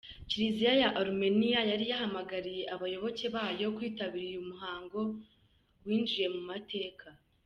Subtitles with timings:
[0.29, 4.99] Kiliziya ya Arumeniya yari yahamagariye abayoboke ba yo kwitabira uyu muhango
[5.85, 7.07] winjiye mu mateka.